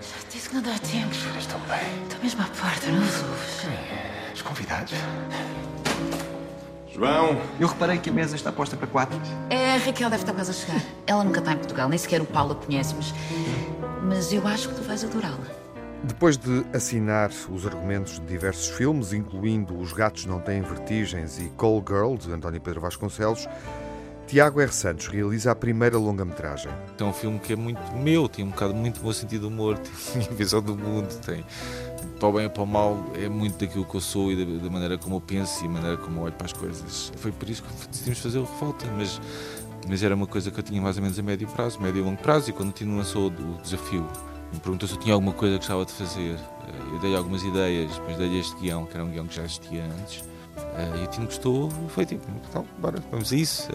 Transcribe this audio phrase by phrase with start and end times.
[0.00, 1.14] Já disse que não dá tempo.
[1.38, 2.02] Estão bem.
[2.04, 3.66] Estou mesmo à porta, não os ouves.
[4.34, 4.92] Os convidados.
[6.92, 9.18] João, Eu reparei que a mesa está posta para quatro.
[9.48, 10.82] É, a Raquel deve estar quase a chegar.
[11.06, 13.14] Ela nunca está em Portugal, nem sequer o Paulo a conhece, mas.
[14.02, 15.61] Mas eu acho que tu vais adorá-la.
[16.04, 21.44] Depois de assinar os argumentos de diversos filmes, incluindo Os Gatos Não Têm Vertigens e
[21.50, 23.46] Call Girl, de António Pedro Vasconcelos,
[24.26, 24.72] Tiago R.
[24.72, 26.72] Santos realiza a primeira longa-metragem.
[26.98, 29.78] É um filme que é muito meu, tem um bocado muito bom sentido de humor,
[30.12, 31.44] tem a visão do mundo, tem
[32.18, 34.64] para o bem e para o mal, é muito daquilo que eu sou e da,
[34.64, 37.12] da maneira como eu penso e da maneira como eu olho para as coisas.
[37.16, 39.20] Foi por isso que decidimos fazer o Revolta, mas,
[39.88, 42.02] mas era uma coisa que eu tinha mais ou menos a médio prazo, médio e
[42.02, 44.04] longo prazo, e quando o Tino lançou o desafio,
[44.52, 46.38] me perguntou se eu tinha alguma coisa que gostava de fazer.
[46.92, 49.84] Eu dei algumas ideias, depois dei este guião, que era um guião que já existia
[49.84, 50.24] antes,
[51.00, 53.68] e o Tino gostou, foi tipo, então, bora, vamos a isso.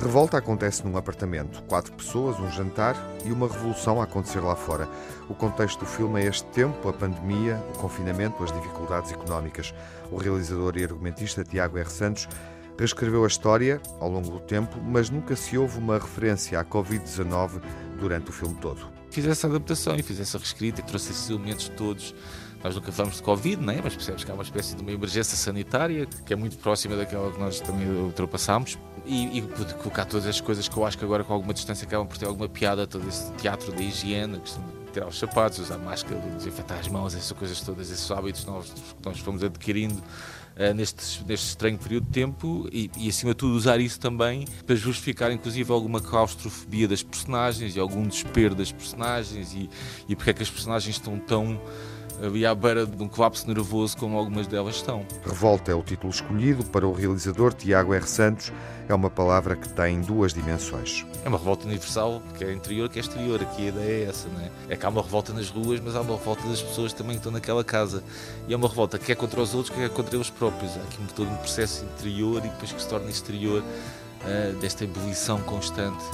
[0.00, 4.88] Revolta acontece num apartamento, quatro pessoas, um jantar e uma revolução a acontecer lá fora.
[5.28, 9.72] O contexto do filme é este tempo, a pandemia, o confinamento, as dificuldades económicas.
[10.10, 11.88] O realizador e argumentista Tiago R.
[11.88, 12.28] Santos
[12.78, 17.60] reescreveu a história ao longo do tempo, mas nunca se houve uma referência à Covid-19
[17.98, 18.90] durante o filme todo.
[19.10, 22.14] Fiz essa adaptação e fiz essa reescrita e trouxe esses elementos todos.
[22.64, 23.80] Nós nunca falamos de Covid, não é?
[23.82, 27.30] mas percebes que há uma espécie de uma emergência sanitária que é muito próxima daquela
[27.30, 28.78] que nós também ultrapassámos.
[29.04, 31.84] E, e pude colocar todas as coisas que eu acho que agora com alguma distância
[31.84, 35.58] acabam por ter alguma piada, todo esse teatro da higiene, a questão tirar os sapatos,
[35.58, 40.74] usar máscara, desinfetar as mãos, essas coisas todas, esses hábitos que nós fomos adquirindo uh,
[40.74, 44.76] neste, neste estranho período de tempo e, e, acima de tudo, usar isso também para
[44.76, 49.68] justificar, inclusive, alguma claustrofobia das personagens e algum desespero das personagens e,
[50.08, 51.60] e porque é que as personagens estão tão
[52.20, 55.06] ali à beira de um colapso nervoso como algumas delas estão.
[55.24, 58.06] Revolta é o título escolhido para o realizador Tiago R.
[58.06, 58.52] Santos.
[58.88, 61.06] É uma palavra que tem duas dimensões.
[61.24, 63.40] É uma revolta universal, que é interior, que é exterior.
[63.40, 64.50] Aqui a ideia é essa, não é?
[64.68, 67.18] É que há uma revolta nas ruas, mas há uma revolta das pessoas também que
[67.18, 68.02] estão naquela casa.
[68.48, 70.76] E é uma revolta que é contra os outros, que é contra eles próprios.
[70.76, 75.40] Há aqui todo um processo interior e depois que se torna exterior uh, desta ebulição
[75.42, 76.04] constante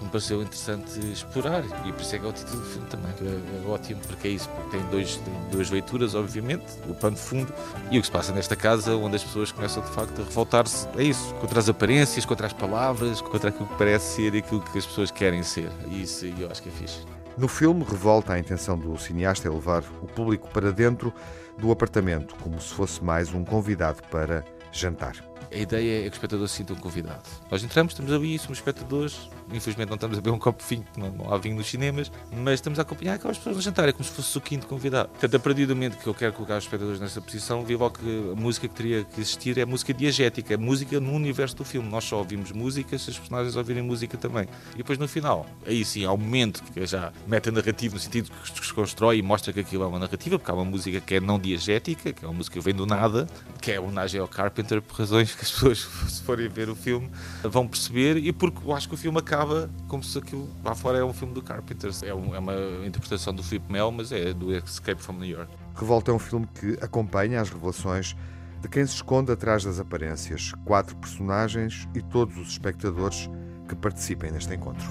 [0.00, 2.88] que me pareceu interessante explorar e por isso é que é o título do filme
[2.88, 3.10] também.
[3.20, 7.16] É, é ótimo porque é isso porque tem, dois, tem duas leituras obviamente o pano
[7.16, 7.52] de fundo
[7.90, 10.88] e o que se passa nesta casa onde as pessoas começam de facto a revoltar-se
[10.96, 14.60] é isso contra as aparências contra as palavras contra aquilo que parece ser e aquilo
[14.60, 15.70] que as pessoas querem ser.
[15.88, 17.04] E isso eu acho que é fixe.
[17.36, 21.12] No filme, Revolta, a intenção do cineasta é levar o público para dentro
[21.56, 25.29] do apartamento, como se fosse mais um convidado para jantar.
[25.52, 27.22] A ideia é que o espectador se sinta um convidado.
[27.50, 29.28] Nós entramos, estamos ali, somos espectadores.
[29.52, 32.12] Infelizmente não estamos a beber um copo de vinho, não, não há vinho nos cinemas,
[32.32, 35.08] mas estamos a acompanhar aquelas pessoas a jantar, é como se fosse o quinto convidado.
[35.08, 37.98] Portanto, a partir do momento que eu quero colocar os espectadores nessa posição, vi logo
[37.98, 41.64] que a música que teria que existir é música diegética, é música no universo do
[41.64, 41.88] filme.
[41.88, 44.46] Nós só ouvimos música se os personagens ouvirem música também.
[44.74, 48.66] E depois no final, aí sim, há um momento que já meta-narrativo, no sentido que
[48.66, 51.20] se constrói e mostra que aquilo é uma narrativa, porque há uma música que é
[51.20, 53.26] não diegética, que é uma música que vem do nada,
[53.60, 57.10] que é homenagem ao Carpenter, por razões que as pessoas se forem ver o filme,
[57.42, 60.98] vão perceber e porque eu acho que o filme acaba como se aquilo lá fora
[60.98, 61.90] é um filme do Carpenter.
[62.04, 62.54] É, um, é uma
[62.86, 65.50] interpretação do Philip Mel, mas é do Escape from New York.
[65.74, 68.14] Revolta é um filme que acompanha as revelações
[68.60, 70.52] de quem se esconde atrás das aparências.
[70.66, 73.30] Quatro personagens e todos os espectadores
[73.66, 74.86] que participem neste encontro.